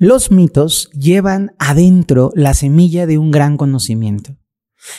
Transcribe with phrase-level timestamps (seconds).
[0.00, 4.36] Los mitos llevan adentro la semilla de un gran conocimiento.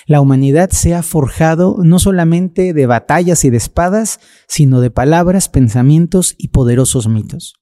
[0.05, 5.47] La humanidad se ha forjado no solamente de batallas y de espadas, sino de palabras,
[5.47, 7.53] pensamientos y poderosos mitos.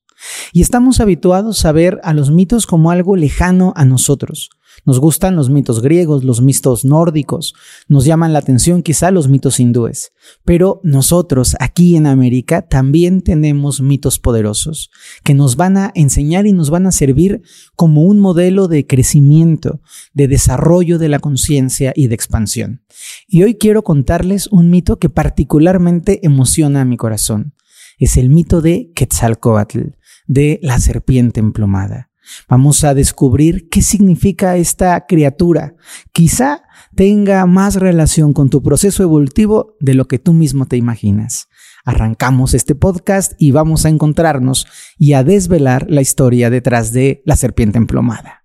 [0.51, 4.49] Y estamos habituados a ver a los mitos como algo lejano a nosotros,
[4.85, 7.53] nos gustan los mitos griegos, los mitos nórdicos,
[7.87, 10.11] nos llaman la atención quizá los mitos hindúes,
[10.45, 14.89] pero nosotros aquí en América también tenemos mitos poderosos
[15.23, 17.41] que nos van a enseñar y nos van a servir
[17.75, 19.81] como un modelo de crecimiento,
[20.13, 22.83] de desarrollo de la conciencia y de expansión.
[23.27, 27.53] Y hoy quiero contarles un mito que particularmente emociona a mi corazón.
[27.99, 29.95] Es el mito de Quetzalcoatl,
[30.27, 32.06] de la serpiente emplumada.
[32.47, 35.75] Vamos a descubrir qué significa esta criatura.
[36.11, 36.63] Quizá
[36.95, 41.47] tenga más relación con tu proceso evolutivo de lo que tú mismo te imaginas.
[41.85, 44.67] Arrancamos este podcast y vamos a encontrarnos
[44.97, 48.43] y a desvelar la historia detrás de la serpiente emplomada.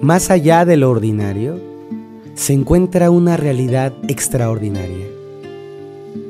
[0.00, 1.60] Más allá de lo ordinario,
[2.34, 5.06] se encuentra una realidad extraordinaria.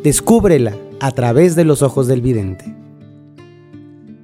[0.03, 2.80] Descúbrela a través de los ojos del vidente.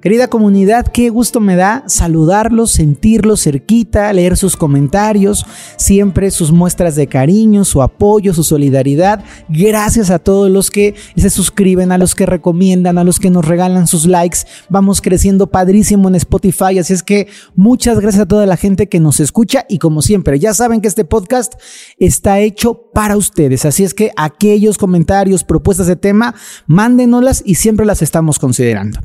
[0.02, 5.46] Querida comunidad, qué gusto me da saludarlos, sentirlos cerquita, leer sus comentarios,
[5.78, 9.24] siempre sus muestras de cariño, su apoyo, su solidaridad.
[9.48, 13.46] Gracias a todos los que se suscriben, a los que recomiendan, a los que nos
[13.46, 14.40] regalan sus likes.
[14.68, 19.00] Vamos creciendo padrísimo en Spotify, así es que muchas gracias a toda la gente que
[19.00, 21.54] nos escucha y como siempre, ya saben que este podcast
[21.98, 26.34] está hecho para ustedes, así es que aquellos comentarios, propuestas de tema,
[26.66, 29.00] mándenoslas y siempre las estamos considerando.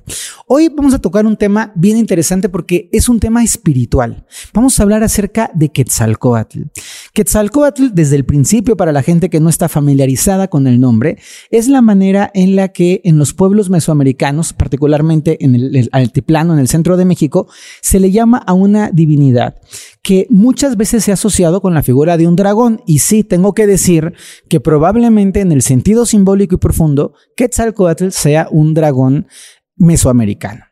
[0.48, 4.26] Hoy vamos a tocar un tema bien interesante porque es un tema espiritual.
[4.52, 6.62] Vamos a hablar acerca de Quetzalcoatl.
[7.14, 11.20] Quetzalcoatl, desde el principio, para la gente que no está familiarizada con el nombre,
[11.52, 16.60] es la manera en la que en los pueblos mesoamericanos, particularmente en el, altiplano, en
[16.60, 17.48] el centro de México,
[17.82, 19.62] se le llama a una divinidad
[20.02, 22.82] que muchas veces se ha asociado con la figura de un dragón.
[22.88, 24.14] Y sí, tengo que decir
[24.50, 29.28] que probablemente en el sentido simbólico y profundo, Quetzalcoatl sea un dragón
[29.76, 30.71] mesoamericano.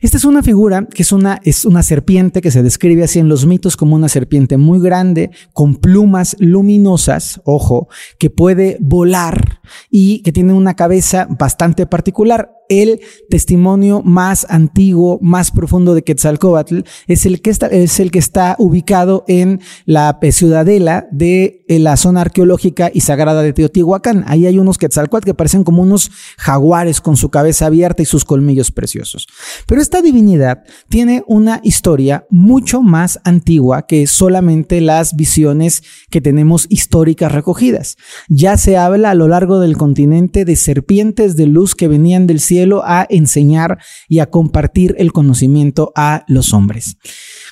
[0.00, 3.28] Esta es una figura que es una, es una serpiente que se describe así en
[3.28, 10.22] los mitos como una serpiente muy grande, con plumas luminosas, ojo, que puede volar y
[10.22, 17.26] que tiene una cabeza bastante particular el testimonio más antiguo, más profundo de Quetzalcoatl, es
[17.26, 22.22] el que está, es el que está ubicado en la ciudadela de eh, la zona
[22.22, 24.24] arqueológica y sagrada de Teotihuacán.
[24.26, 28.24] Ahí hay unos Quetzalcoatl que parecen como unos jaguares con su cabeza abierta y sus
[28.24, 29.26] colmillos preciosos.
[29.66, 36.66] Pero esta divinidad tiene una historia mucho más antigua que solamente las visiones que tenemos
[36.70, 37.96] históricas recogidas.
[38.28, 42.40] Ya se habla a lo largo del continente de serpientes de luz que venían del
[42.40, 46.96] cielo a enseñar y a compartir el conocimiento a los hombres.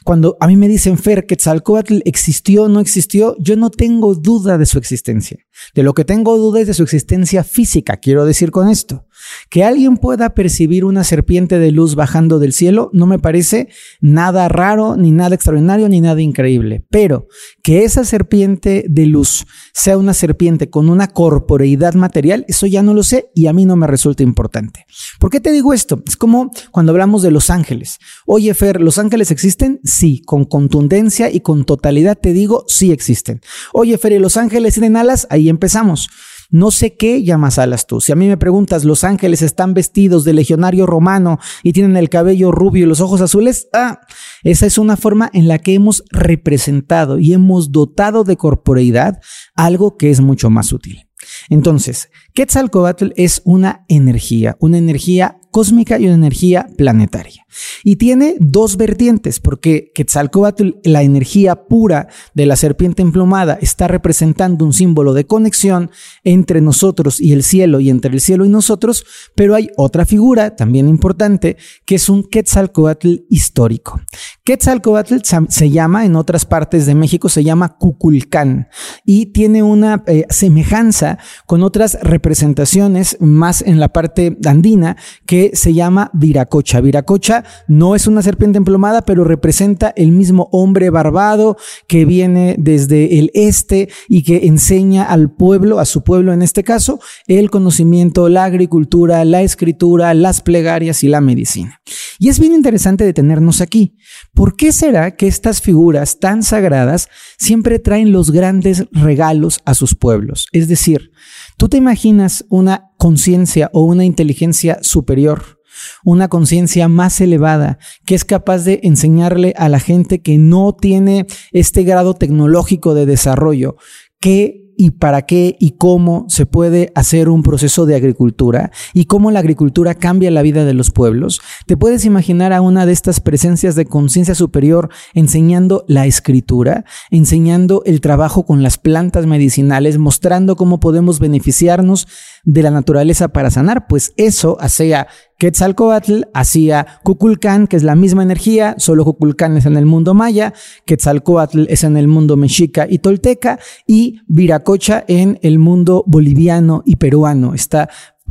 [0.02, 4.58] Cuando a mí me dicen, Fer, Quetzalcoatl existió o no existió, yo no tengo duda
[4.58, 5.38] de su existencia.
[5.72, 9.06] De lo que tengo duda es de su existencia física, quiero decir con esto.
[9.50, 13.68] Que alguien pueda percibir una serpiente de luz bajando del cielo no me parece
[14.00, 16.84] nada raro, ni nada extraordinario, ni nada increíble.
[16.90, 17.28] Pero
[17.62, 22.94] que esa serpiente de luz sea una serpiente con una corporeidad material, eso ya no
[22.94, 24.86] lo sé y a mí no me resulta importante.
[25.18, 26.02] ¿Por qué te digo esto?
[26.06, 27.98] Es como cuando hablamos de los ángeles.
[28.26, 29.80] Oye, Fer, ¿los ángeles existen?
[29.84, 33.40] Sí, con contundencia y con totalidad te digo, sí existen.
[33.72, 35.26] Oye, Fer, ¿y los ángeles tienen alas?
[35.30, 36.08] Ahí empezamos.
[36.54, 38.00] No sé qué llamas alas tú.
[38.00, 42.08] Si a mí me preguntas, ¿los ángeles están vestidos de legionario romano y tienen el
[42.08, 43.66] cabello rubio y los ojos azules?
[43.72, 43.98] Ah,
[44.44, 49.20] esa es una forma en la que hemos representado y hemos dotado de corporeidad
[49.56, 51.08] algo que es mucho más útil.
[51.48, 57.46] Entonces, Quetzalcoatl es una energía, una energía cósmica y una energía planetaria.
[57.84, 64.64] Y tiene dos vertientes, porque Quetzalcoatl, la energía pura de la serpiente emplumada, está representando
[64.64, 65.92] un símbolo de conexión
[66.24, 69.06] entre nosotros y el cielo y entre el cielo y nosotros,
[69.36, 74.00] pero hay otra figura también importante, que es un Quetzalcoatl histórico.
[74.42, 75.18] Quetzalcoatl
[75.48, 78.68] se llama, en otras partes de México, se llama Cuculcán
[79.04, 84.96] y tiene una eh, semejanza con otras representaciones más en la parte andina
[85.26, 86.80] que se llama Viracocha.
[86.80, 91.56] Viracocha no es una serpiente emplomada, pero representa el mismo hombre barbado
[91.86, 96.64] que viene desde el este y que enseña al pueblo, a su pueblo en este
[96.64, 101.80] caso, el conocimiento, la agricultura, la escritura, las plegarias y la medicina.
[102.18, 103.96] Y es bien interesante detenernos aquí.
[104.32, 107.08] ¿Por qué será que estas figuras tan sagradas
[107.38, 110.46] siempre traen los grandes regalos a sus pueblos?
[110.52, 111.12] Es decir,
[111.56, 115.60] ¿tú te imaginas una conciencia o una inteligencia superior
[116.04, 121.26] una conciencia más elevada, que es capaz de enseñarle a la gente que no tiene
[121.52, 123.76] este grado tecnológico de desarrollo,
[124.20, 129.30] que y para qué y cómo se puede hacer un proceso de agricultura y cómo
[129.30, 133.20] la agricultura cambia la vida de los pueblos, te puedes imaginar a una de estas
[133.20, 140.56] presencias de conciencia superior enseñando la escritura, enseñando el trabajo con las plantas medicinales, mostrando
[140.56, 142.06] cómo podemos beneficiarnos
[142.44, 145.08] de la naturaleza para sanar, pues eso hacía
[145.38, 150.54] Quetzalcoatl, hacía Cuculcán, que es la misma energía, solo Cuculcán es en el mundo maya,
[150.86, 156.96] Quetzalcoatl es en el mundo mexica y tolteca, y Viracocha en el mundo boliviano y
[156.96, 157.54] peruano.
[157.54, 157.88] Está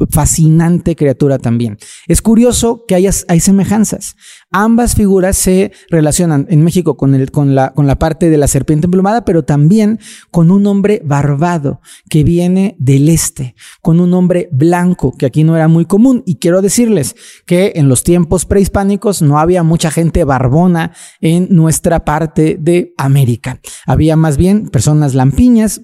[0.09, 1.77] fascinante criatura también.
[2.07, 4.15] Es curioso que hay semejanzas.
[4.51, 8.47] Ambas figuras se relacionan en México con, el, con, la, con la parte de la
[8.47, 9.99] serpiente emplumada, pero también
[10.31, 11.79] con un hombre barbado
[12.09, 16.23] que viene del este, con un hombre blanco que aquí no era muy común.
[16.25, 22.03] Y quiero decirles que en los tiempos prehispánicos no había mucha gente barbona en nuestra
[22.03, 23.59] parte de América.
[23.85, 25.81] Había más bien personas lampiñas,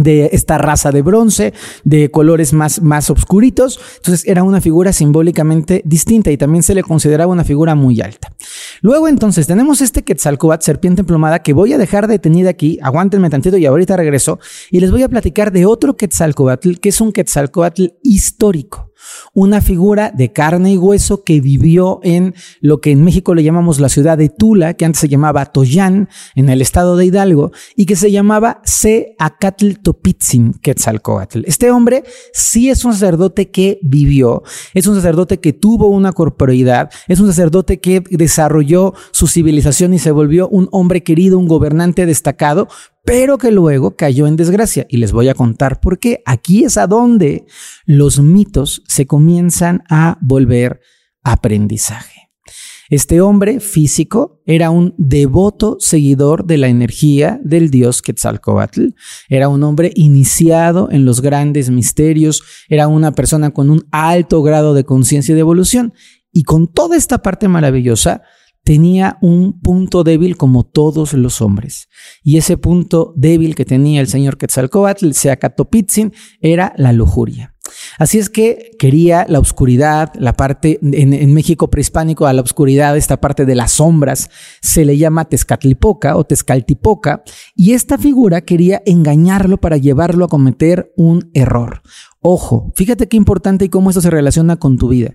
[0.00, 1.52] de esta raza de bronce,
[1.84, 3.78] de colores más, más oscuritos.
[3.96, 8.32] Entonces era una figura simbólicamente distinta y también se le consideraba una figura muy alta.
[8.80, 13.56] Luego entonces tenemos este Quetzalcoatl, serpiente emplumada, que voy a dejar detenida aquí, aguántenme tantito
[13.58, 14.38] y ahorita regreso,
[14.70, 18.91] y les voy a platicar de otro Quetzalcoatl, que es un Quetzalcoatl histórico
[19.34, 23.80] una figura de carne y hueso que vivió en lo que en México le llamamos
[23.80, 27.86] la ciudad de Tula, que antes se llamaba Toyán, en el estado de Hidalgo, y
[27.86, 31.42] que se llamaba Se Acatl Topitzin Quetzalcoatl.
[31.46, 34.42] Este hombre sí es un sacerdote que vivió,
[34.74, 39.98] es un sacerdote que tuvo una corporeidad, es un sacerdote que desarrolló su civilización y
[39.98, 42.68] se volvió un hombre querido, un gobernante destacado,
[43.04, 44.86] pero que luego cayó en desgracia.
[44.88, 46.22] Y les voy a contar por qué.
[46.24, 47.46] Aquí es a donde
[47.84, 50.80] los mitos se comienzan a volver
[51.22, 52.22] aprendizaje.
[52.90, 58.88] Este hombre físico era un devoto seguidor de la energía del dios Quetzalcoatl.
[59.30, 62.42] Era un hombre iniciado en los grandes misterios.
[62.68, 65.94] Era una persona con un alto grado de conciencia y de evolución.
[66.32, 68.22] Y con toda esta parte maravillosa,
[68.64, 71.88] tenía un punto débil como todos los hombres.
[72.22, 77.54] Y ese punto débil que tenía el señor Quetzalcoatl, Seacatopitzin, era la lujuria.
[77.98, 83.20] Así es que quería la oscuridad, la parte en, México prehispánico a la oscuridad, esta
[83.20, 84.30] parte de las sombras,
[84.60, 87.22] se le llama Tezcatlipoca o Tezcaltipoca,
[87.54, 91.82] y esta figura quería engañarlo para llevarlo a cometer un error.
[92.20, 95.14] Ojo, fíjate qué importante y cómo esto se relaciona con tu vida.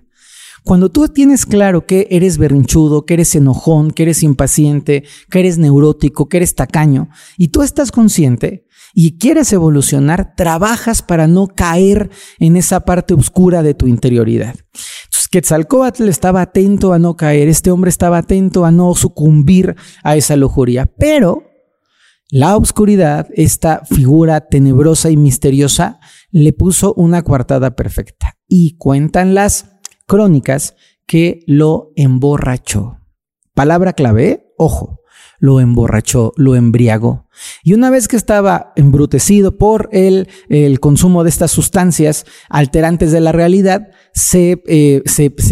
[0.68, 5.56] Cuando tú tienes claro que eres berrinchudo, que eres enojón, que eres impaciente, que eres
[5.56, 12.10] neurótico, que eres tacaño, y tú estás consciente y quieres evolucionar, trabajas para no caer
[12.38, 14.56] en esa parte oscura de tu interioridad.
[15.04, 19.74] Entonces, Quetzalcoatl estaba atento a no caer, este hombre estaba atento a no sucumbir
[20.04, 21.44] a esa lujuria, pero
[22.30, 25.98] la oscuridad, esta figura tenebrosa y misteriosa,
[26.30, 28.34] le puso una coartada perfecta.
[28.46, 29.77] Y cuentan las
[30.08, 30.74] crónicas
[31.06, 32.98] que lo emborrachó.
[33.54, 35.00] Palabra clave, ojo,
[35.38, 37.28] lo emborrachó, lo embriagó.
[37.62, 43.20] Y una vez que estaba embrutecido por el, el consumo de estas sustancias alterantes de
[43.20, 45.02] la realidad, se, eh,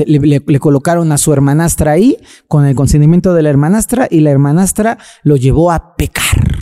[0.06, 2.16] le, colocaron a su hermanastra ahí
[2.48, 6.56] con el consentimiento de la hermanastra y la hermanastra lo llevó a pecar.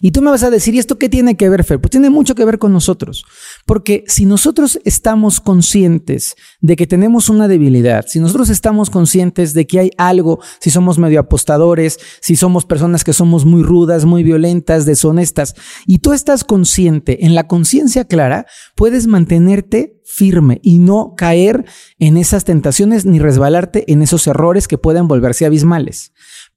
[0.00, 1.80] Y tú me vas a decir, ¿y esto qué tiene que ver, Fer?
[1.80, 3.24] Pues tiene mucho que ver con nosotros.
[3.66, 9.66] Porque si nosotros estamos conscientes de que tenemos una debilidad, si nosotros estamos conscientes de
[9.66, 14.22] que hay algo, si somos medio apostadores, si somos personas que somos muy rudas, muy
[14.22, 15.54] violentas, deshonestas,
[15.86, 21.64] y tú estás consciente, en la conciencia clara, puedes mantenerte firme y no caer
[21.98, 26.12] en esas tentaciones ni resbalarte en esos errores que pueden volverse abismales.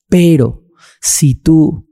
[0.10, 0.64] Pero
[1.02, 1.88] si tú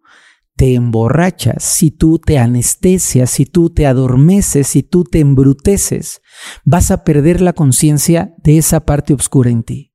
[0.55, 6.21] te emborrachas, si tú te anestesias, si tú te adormeces, si tú te embruteces,
[6.63, 9.92] vas a perder la conciencia de esa parte oscura en ti.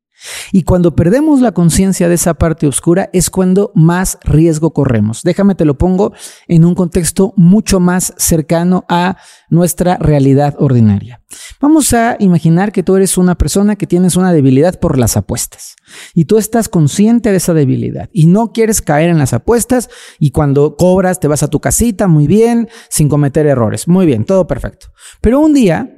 [0.52, 5.22] Y cuando perdemos la conciencia de esa parte oscura es cuando más riesgo corremos.
[5.22, 6.12] Déjame te lo pongo
[6.46, 9.16] en un contexto mucho más cercano a
[9.48, 11.20] nuestra realidad ordinaria.
[11.60, 15.76] Vamos a imaginar que tú eres una persona que tienes una debilidad por las apuestas
[16.14, 20.30] y tú estás consciente de esa debilidad y no quieres caer en las apuestas y
[20.30, 23.88] cuando cobras te vas a tu casita muy bien, sin cometer errores.
[23.88, 24.88] Muy bien, todo perfecto.
[25.20, 25.97] Pero un día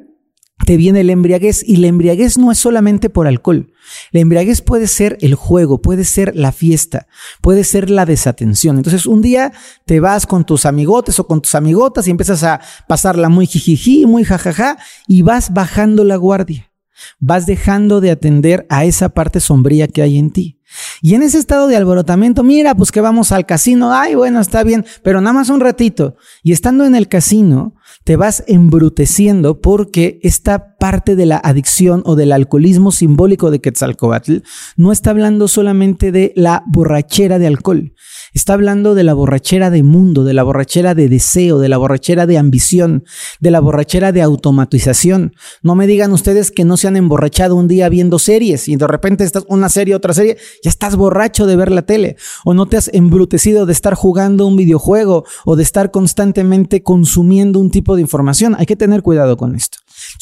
[0.66, 3.72] te viene la embriaguez y la embriaguez no es solamente por alcohol.
[4.12, 7.06] La embriaguez puede ser el juego, puede ser la fiesta,
[7.40, 8.76] puede ser la desatención.
[8.76, 9.52] Entonces un día
[9.86, 14.06] te vas con tus amigotes o con tus amigotas y empiezas a pasarla muy jijiji,
[14.06, 16.70] muy jajaja y vas bajando la guardia.
[17.18, 20.60] Vas dejando de atender a esa parte sombría que hay en ti.
[21.02, 24.62] Y en ese estado de alborotamiento, mira, pues que vamos al casino, ay, bueno, está
[24.62, 26.16] bien, pero nada más un ratito.
[26.42, 32.16] Y estando en el casino, te vas embruteciendo porque esta parte de la adicción o
[32.16, 34.38] del alcoholismo simbólico de Quetzalcoatl
[34.76, 37.92] no está hablando solamente de la borrachera de alcohol,
[38.32, 42.26] está hablando de la borrachera de mundo, de la borrachera de deseo, de la borrachera
[42.26, 43.04] de ambición,
[43.40, 45.34] de la borrachera de automatización.
[45.62, 48.86] No me digan ustedes que no se han emborrachado un día viendo series y de
[48.86, 52.66] repente estás una serie, otra serie, ya estás borracho de ver la tele o no
[52.66, 57.79] te has embrutecido de estar jugando un videojuego o de estar constantemente consumiendo un tipo
[57.96, 58.54] de información.
[58.58, 59.78] Hay que tener cuidado con esto.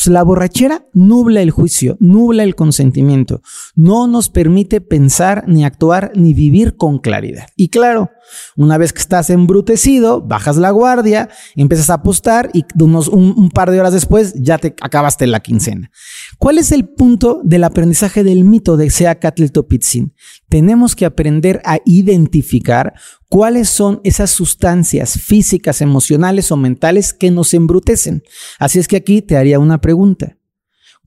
[0.07, 3.43] la borrachera nubla el juicio, nubla el consentimiento,
[3.75, 7.49] no nos permite pensar, ni actuar, ni vivir con claridad.
[7.57, 8.11] Y claro,
[8.57, 13.71] una vez que estás embrutecido, bajas la guardia, empiezas a apostar y unos, un, par
[13.71, 15.91] de horas después ya te acabaste la quincena.
[16.38, 20.15] ¿Cuál es el punto del aprendizaje del mito de Seacatl Topitzin?
[20.49, 22.95] Tenemos que aprender a identificar
[23.28, 28.23] cuáles son esas sustancias físicas, emocionales o mentales que nos embrutecen.
[28.58, 30.37] Así es que aquí te haría una pregunta.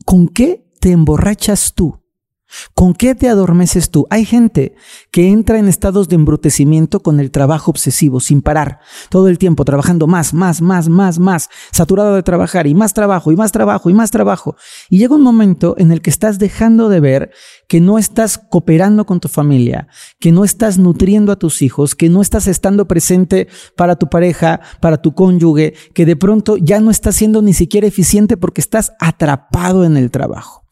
[0.06, 2.01] ¿Con qué te emborrachas tú?
[2.74, 4.08] ¿Con qué te adormeces tú?
[4.10, 4.76] Hay gente
[5.12, 8.80] que entra en estados de embrutecimiento con el trabajo obsesivo, sin parar,
[9.10, 13.32] todo el tiempo trabajando más, más, más, más, más, saturado de trabajar y más trabajo
[13.32, 14.56] y más trabajo y más trabajo.
[14.90, 17.32] Y llega un momento en el que estás dejando de ver
[17.68, 19.88] que no estás cooperando con tu familia,
[20.20, 24.62] que no estás nutriendo a tus hijos, que no estás estando presente para tu pareja,
[24.80, 28.94] para tu cónyuge, que de pronto ya no estás siendo ni siquiera eficiente porque estás
[29.00, 30.66] atrapado en el trabajo.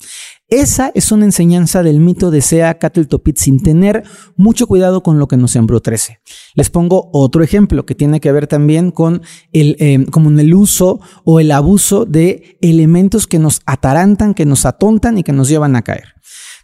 [0.50, 4.04] Esa es una enseñanza del mito de Sea Topit sin tener
[4.36, 6.22] mucho cuidado con lo que nos embrutece.
[6.56, 9.22] Les pongo otro ejemplo que tiene que ver también con
[9.54, 14.66] el, eh, como el uso o el abuso de elementos que nos atarantan, que nos
[14.66, 16.16] atontan y que nos llevan a caer.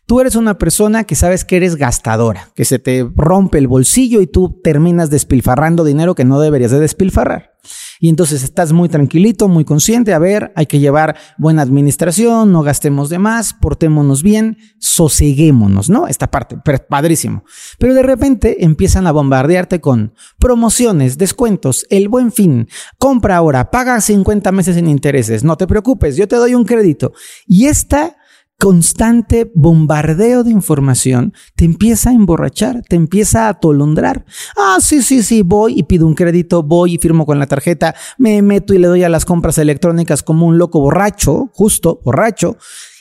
[0.08, 4.22] Tú eres una persona que sabes que eres gastadora, que se te rompe el bolsillo
[4.22, 7.55] y tú terminas despilfarrando dinero que no deberías de despilfarrar.
[8.00, 12.62] Y entonces estás muy tranquilito, muy consciente, a ver, hay que llevar buena administración, no
[12.64, 16.08] gastemos de más, portémonos bien, soseguémonos, ¿no?
[16.08, 16.58] Esta parte,
[16.90, 17.44] padrísimo.
[17.80, 22.68] Pero de repente empiezan a bombardearte con promociones, descuentos, el buen fin,
[22.98, 27.14] compra ahora, paga 50 meses sin intereses, no te preocupes, yo te doy un crédito.
[27.48, 28.18] Y esta
[28.60, 34.26] constante bombardeo de información te empieza a emborrachar, te empieza a atolondrar.
[34.58, 37.96] Ah, sí, sí, sí, voy y pido un crédito, voy y firmo con la tarjeta,
[38.18, 42.58] me meto y le doy a las compras electrónicas como un loco borracho, justo borracho,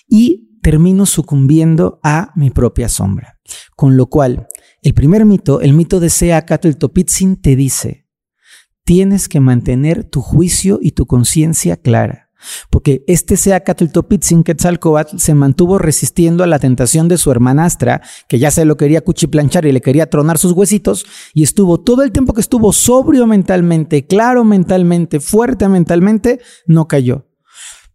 [0.08, 3.38] y termino sucumbiendo a mi propia sombra.
[3.76, 4.46] Con lo cual,
[4.82, 6.10] el primer mito, el mito de
[6.62, 8.06] el Topitzin, te dice,
[8.84, 12.23] tienes que mantener tu juicio y tu conciencia clara
[12.70, 18.50] porque este Seacatl-Topitzin Quetzalcoatl se mantuvo resistiendo a la tentación de su hermanastra, que ya
[18.50, 22.32] se lo quería cuchiplanchar y le quería tronar sus huesitos, y estuvo todo el tiempo
[22.32, 27.26] que estuvo sobrio mentalmente, claro mentalmente, fuerte mentalmente, no cayó.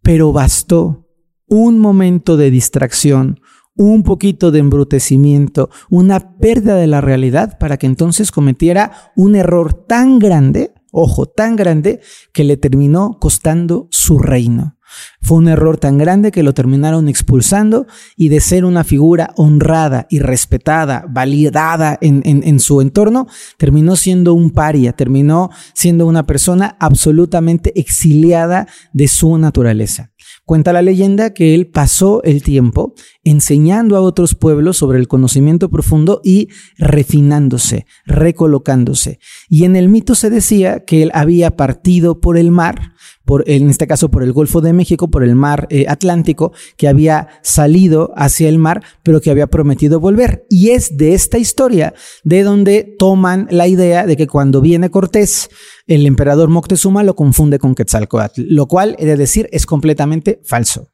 [0.02, 1.08] Pero bastó
[1.46, 3.40] un momento de distracción,
[3.76, 9.72] un poquito de embrutecimiento, una pérdida de la realidad para que entonces cometiera un error
[9.72, 12.00] tan grande ojo, tan grande
[12.32, 14.76] que le terminó costando su reino.
[15.22, 20.06] Fue un error tan grande que lo terminaron expulsando y de ser una figura honrada
[20.10, 26.76] y respetada, validada en, en, su entorno, terminó siendo un paria, terminó siendo una persona
[26.80, 30.09] absolutamente exiliada de su naturaleza.
[30.50, 35.70] Cuenta la leyenda que él pasó el tiempo enseñando a otros pueblos sobre el conocimiento
[35.70, 39.20] profundo y refinándose, recolocándose.
[39.48, 42.89] Y en el mito se decía que él había partido por el mar,
[43.24, 46.88] por, en este caso por el Golfo de México, por el mar eh, Atlántico, que
[46.88, 50.46] había salido hacia el mar, pero que había prometido volver.
[50.48, 55.48] Y es de esta historia de donde toman la idea de que cuando viene Cortés,
[55.86, 60.90] el emperador Moctezuma lo confunde con Quetzalcoatl, lo cual, he de decir, es completamente falso.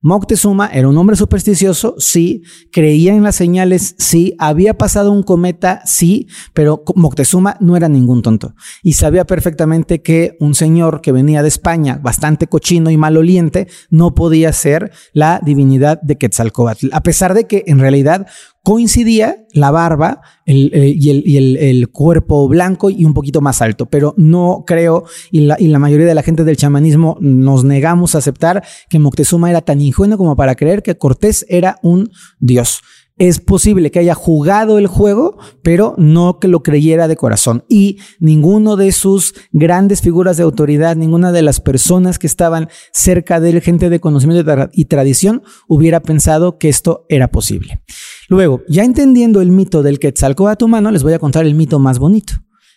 [0.00, 5.82] Moctezuma era un hombre supersticioso, sí, creía en las señales, sí, había pasado un cometa,
[5.86, 8.54] sí, pero Moctezuma no era ningún tonto.
[8.84, 14.14] Y sabía perfectamente que un señor que venía de España, bastante cochino y maloliente, no
[14.14, 18.28] podía ser la divinidad de Quetzalcoatl, a pesar de que en realidad
[18.62, 24.64] coincidía la barba eh, y, el, cuerpo blanco y un poquito más alto, pero no
[24.66, 28.62] creo, y la, y la, mayoría de la gente del chamanismo nos negamos a aceptar
[28.88, 32.82] que Moctezuma era tan ingenuo como para creer que Cortés era un dios.
[33.18, 37.64] Es posible que haya jugado el juego, pero no que lo creyera de corazón.
[37.68, 43.40] Y ninguno de sus grandes figuras de autoridad, ninguna de las personas que estaban cerca
[43.40, 47.82] de él, gente de conocimiento y tradición, hubiera pensado que esto era posible.
[48.28, 51.98] Luego, ya entendiendo el mito del Quetzalcoatl humano, les voy a contar el mito más
[51.98, 52.34] bonito,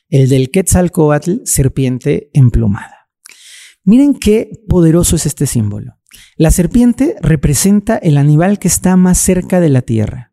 [0.09, 3.09] el del Quetzalcoatl serpiente emplumada.
[3.83, 5.97] Miren qué poderoso es este símbolo.
[6.35, 10.30] La serpiente representa el animal que está más cerca de la tierra.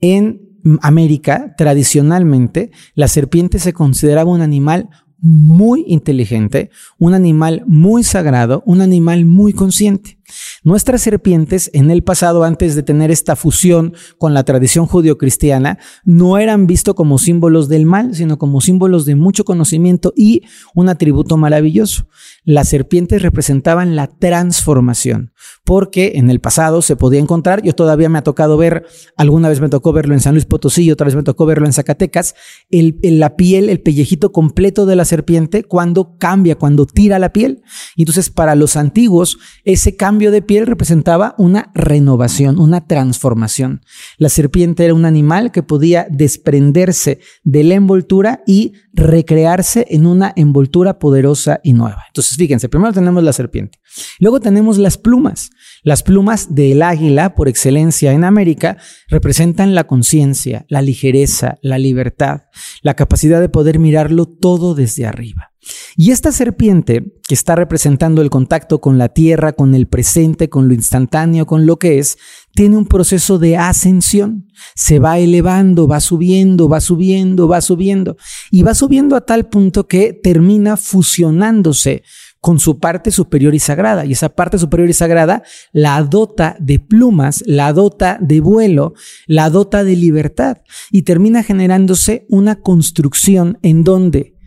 [0.00, 0.40] En
[0.82, 4.88] América, tradicionalmente, la serpiente se consideraba un animal
[5.18, 10.19] muy inteligente, un animal muy sagrado, un animal muy consciente.
[10.62, 16.38] Nuestras serpientes en el pasado, antes de tener esta fusión con la tradición judio-cristiana, no
[16.38, 20.42] eran vistos como símbolos del mal, sino como símbolos de mucho conocimiento y
[20.74, 22.06] un atributo maravilloso.
[22.44, 25.32] Las serpientes representaban la transformación,
[25.64, 29.60] porque en el pasado se podía encontrar, yo todavía me ha tocado ver, alguna vez
[29.60, 32.34] me tocó verlo en San Luis Potosí, otra vez me tocó verlo en Zacatecas,
[32.70, 37.62] el, la piel, el pellejito completo de la serpiente cuando cambia, cuando tira la piel.
[37.96, 43.80] entonces para los antiguos, ese cambio de piel representaba una renovación, una transformación.
[44.18, 50.34] La serpiente era un animal que podía desprenderse de la envoltura y recrearse en una
[50.36, 52.04] envoltura poderosa y nueva.
[52.08, 53.78] Entonces, fíjense, primero tenemos la serpiente.
[54.18, 55.48] Luego tenemos las plumas.
[55.82, 58.76] Las plumas del águila, por excelencia en América,
[59.08, 62.42] representan la conciencia, la ligereza, la libertad,
[62.82, 65.49] la capacidad de poder mirarlo todo desde arriba.
[65.96, 70.68] Y esta serpiente, que está representando el contacto con la tierra, con el presente, con
[70.68, 72.16] lo instantáneo, con lo que es,
[72.54, 74.48] tiene un proceso de ascensión.
[74.74, 78.16] Se va elevando, va subiendo, va subiendo, va subiendo.
[78.50, 82.02] Y va subiendo a tal punto que termina fusionándose
[82.40, 84.06] con su parte superior y sagrada.
[84.06, 88.94] Y esa parte superior y sagrada la dota de plumas, la dota de vuelo,
[89.26, 90.58] la dota de libertad.
[90.90, 94.39] Y termina generándose una construcción en donde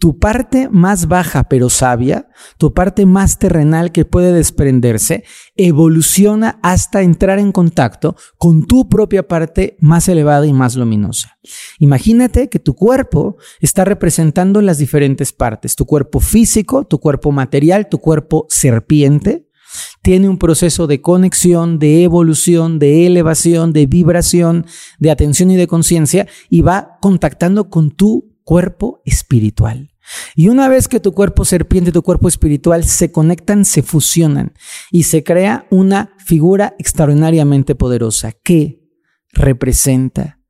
[0.00, 2.26] tu parte más baja pero sabia,
[2.56, 5.24] tu parte más terrenal que puede desprenderse,
[5.56, 11.38] evoluciona hasta entrar en contacto con tu propia parte más elevada y más luminosa.
[11.78, 17.90] Imagínate que tu cuerpo está representando las diferentes partes, tu cuerpo físico, tu cuerpo material,
[17.90, 19.50] tu cuerpo serpiente,
[20.02, 24.64] tiene un proceso de conexión, de evolución, de elevación, de vibración,
[24.98, 29.92] de atención y de conciencia y va contactando con tu cuerpo espiritual.
[30.34, 34.54] Y una vez que tu cuerpo serpiente y tu cuerpo espiritual se conectan, se fusionan
[34.90, 38.82] y se crea una figura extraordinariamente poderosa que
[39.32, 40.40] representa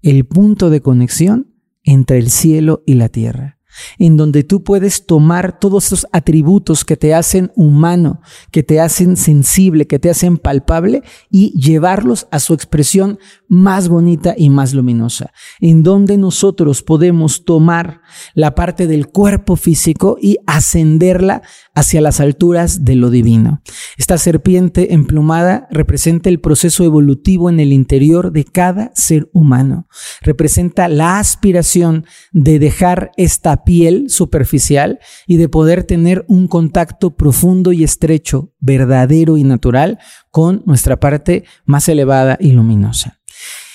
[0.00, 3.58] el punto de conexión entre el cielo y la tierra
[3.98, 9.16] en donde tú puedes tomar todos esos atributos que te hacen humano, que te hacen
[9.16, 15.32] sensible, que te hacen palpable y llevarlos a su expresión más bonita y más luminosa,
[15.60, 18.00] en donde nosotros podemos tomar
[18.34, 21.42] la parte del cuerpo físico y ascenderla
[21.74, 23.62] hacia las alturas de lo divino.
[23.96, 29.88] Esta serpiente emplumada representa el proceso evolutivo en el interior de cada ser humano,
[30.22, 37.72] representa la aspiración de dejar esta piel superficial y de poder tener un contacto profundo
[37.72, 39.98] y estrecho, verdadero y natural
[40.30, 43.20] con nuestra parte más elevada y luminosa.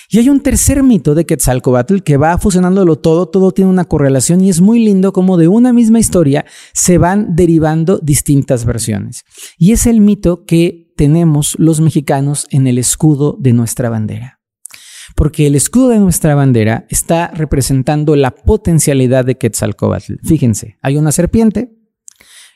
[0.08, 4.40] Y hay un tercer mito de Quetzalcoatl que va fusionándolo todo, todo tiene una correlación
[4.40, 9.24] y es muy lindo como de una misma historia se van derivando distintas versiones.
[9.58, 14.35] Y es el mito que tenemos los mexicanos en el escudo de nuestra bandera.
[15.14, 20.14] Porque el escudo de nuestra bandera está representando la potencialidad de Quetzalcoatl.
[20.24, 21.72] Fíjense, hay una serpiente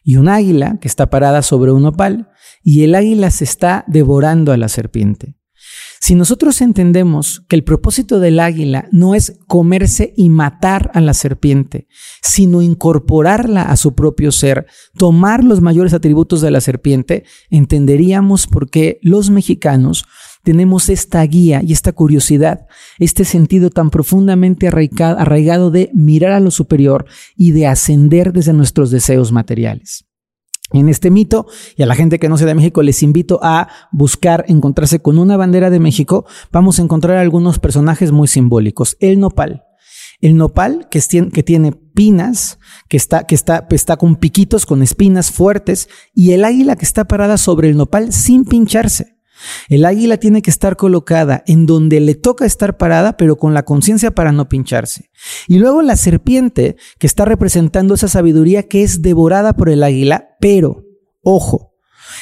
[0.03, 2.29] y un águila que está parada sobre un opal
[2.63, 5.37] y el águila se está devorando a la serpiente.
[6.03, 11.13] Si nosotros entendemos que el propósito del águila no es comerse y matar a la
[11.13, 11.89] serpiente,
[12.23, 18.71] sino incorporarla a su propio ser, tomar los mayores atributos de la serpiente, entenderíamos por
[18.71, 20.07] qué los mexicanos
[20.43, 22.67] tenemos esta guía y esta curiosidad,
[22.99, 28.91] este sentido tan profundamente arraigado de mirar a lo superior y de ascender desde nuestros
[28.91, 30.07] deseos materiales.
[30.73, 33.69] En este mito, y a la gente que no sea de México, les invito a
[33.91, 36.27] buscar encontrarse con una bandera de México.
[36.53, 38.97] Vamos a encontrar algunos personajes muy simbólicos.
[39.01, 39.65] El nopal.
[40.21, 41.01] El nopal que,
[41.43, 46.77] tiene pinas, que está, que está, está con piquitos, con espinas fuertes, y el águila
[46.77, 49.20] que está parada sobre el nopal sin pincharse.
[49.69, 53.65] El águila tiene que estar colocada en donde le toca estar parada, pero con la
[53.65, 55.11] conciencia para no pincharse.
[55.49, 60.37] Y luego la serpiente, que está representando esa sabiduría que es devorada por el águila,
[60.41, 60.85] pero,
[61.23, 61.75] ojo,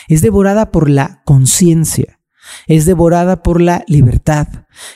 [0.08, 2.18] es devorada por la conciencia.
[2.66, 4.48] es devorada por la libertad,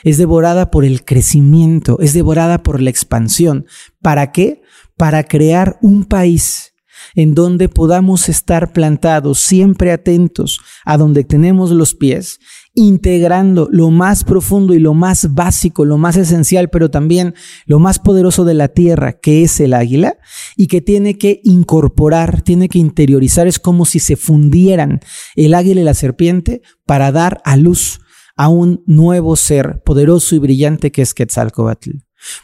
[0.03, 3.67] es devorada por el crecimiento, es devorada por la expansión.
[4.01, 4.63] ¿Para qué?
[4.97, 6.72] Para crear un país
[7.15, 12.39] en donde podamos estar plantados, siempre atentos a donde tenemos los pies,
[12.75, 17.99] integrando lo más profundo y lo más básico, lo más esencial, pero también lo más
[17.99, 20.17] poderoso de la tierra, que es el águila,
[20.57, 25.01] y que tiene que incorporar, tiene que interiorizar, es como si se fundieran
[25.35, 27.99] el águila y la serpiente para dar a luz
[28.35, 31.91] a un nuevo ser poderoso y brillante que es Quetzalcoatl.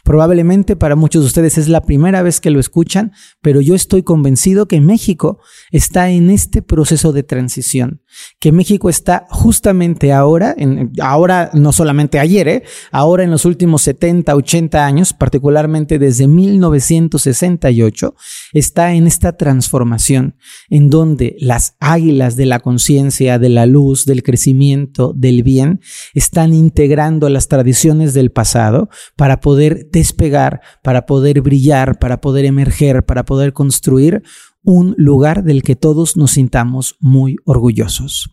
[0.04, 4.02] Probablemente para muchos de ustedes es la primera vez que lo escuchan, pero yo estoy
[4.02, 5.40] convencido que México
[5.70, 8.02] está en este proceso de transición,
[8.38, 10.54] que México está justamente ahora,
[11.02, 12.62] ahora no solamente ayer, ¿eh?
[12.90, 18.14] ahora en los últimos 70, 80 años, particularmente desde 1968,
[18.52, 20.36] está en esta transformación
[20.68, 25.80] en donde las águilas de la conciencia, de la luz, del crecimiento, del bien,
[26.14, 33.04] están integrando las tradiciones del pasado para poder despegar, para poder brillar, para poder emerger,
[33.04, 34.22] para poder construir
[34.62, 38.30] un lugar del que todos nos sintamos muy orgullosos.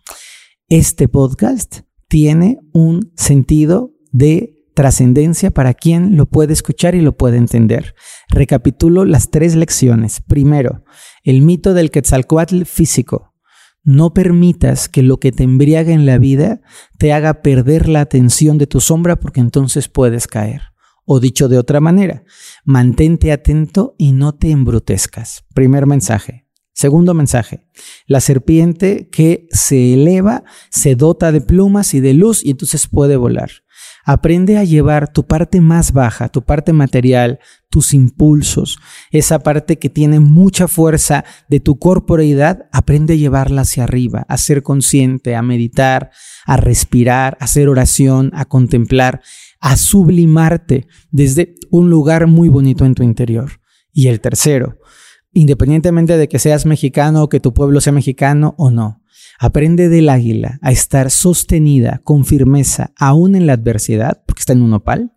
[0.69, 7.37] Este podcast tiene un sentido de trascendencia para quien lo puede escuchar y lo puede
[7.37, 7.95] entender.
[8.29, 10.21] Recapitulo las tres lecciones.
[10.21, 10.83] Primero,
[11.23, 13.33] el mito del Quetzalcoatl físico.
[13.83, 16.61] No permitas que lo que te embriaga en la vida
[16.99, 20.61] te haga perder la atención de tu sombra porque entonces puedes caer.
[21.09, 22.25] O dicho de otra manera,
[22.65, 25.45] mantente atento y no te embrutezcas.
[25.53, 26.47] Primer mensaje.
[26.73, 27.65] Segundo mensaje,
[28.07, 33.15] la serpiente que se eleva se dota de plumas y de luz y entonces puede
[33.15, 33.49] volar.
[34.09, 37.39] Aprende a llevar tu parte más baja, tu parte material,
[37.69, 38.79] tus impulsos,
[39.11, 44.37] esa parte que tiene mucha fuerza de tu corporeidad, aprende a llevarla hacia arriba, a
[44.37, 46.11] ser consciente, a meditar,
[46.45, 49.21] a respirar, a hacer oración, a contemplar
[49.59, 53.59] a sublimarte desde un lugar muy bonito en tu interior.
[53.91, 54.79] Y el tercero,
[55.33, 59.01] independientemente de que seas mexicano o que tu pueblo sea mexicano o no,
[59.39, 64.61] aprende del águila a estar sostenida con firmeza aún en la adversidad, porque está en
[64.61, 65.13] un opal.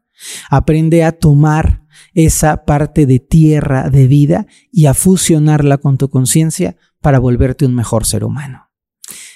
[0.51, 1.83] Aprende a tomar
[2.15, 7.75] esa parte de tierra de vida y a fusionarla con tu conciencia para volverte un
[7.75, 8.71] mejor ser humano.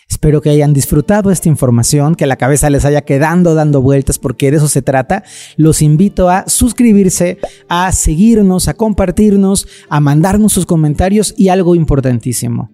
[0.08, 4.50] Espero que hayan disfrutado esta información, que la cabeza les haya quedando dando vueltas, porque
[4.50, 5.24] de eso se trata.
[5.56, 12.70] Los invito a suscribirse, a seguirnos, a compartirnos, a mandarnos sus comentarios y algo importantísimo,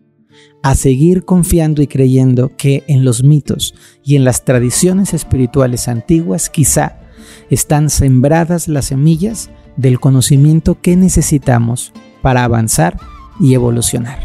[0.62, 6.50] a seguir confiando y creyendo que en los mitos y en las tradiciones espirituales antiguas
[6.50, 7.00] quizá
[7.48, 11.92] están sembradas las semillas del conocimiento que necesitamos
[12.22, 12.98] para avanzar
[13.40, 14.18] y evolucionar.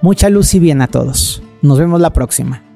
[0.00, 1.42] Mucha luz y bien a todos.
[1.62, 2.71] Nos vemos la próxima.